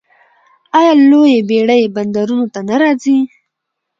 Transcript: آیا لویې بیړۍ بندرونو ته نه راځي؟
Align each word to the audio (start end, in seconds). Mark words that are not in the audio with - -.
آیا 0.77 0.93
لویې 1.09 1.39
بیړۍ 1.49 1.83
بندرونو 1.95 2.45
ته 2.53 2.59
نه 2.69 2.75
راځي؟ 2.81 3.17